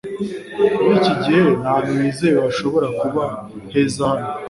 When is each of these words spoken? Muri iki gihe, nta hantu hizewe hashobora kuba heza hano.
Muri 0.83 0.95
iki 0.99 1.13
gihe, 1.23 1.39
nta 1.59 1.71
hantu 1.75 1.91
hizewe 2.05 2.37
hashobora 2.45 2.87
kuba 2.99 3.23
heza 3.71 4.01
hano. 4.11 4.27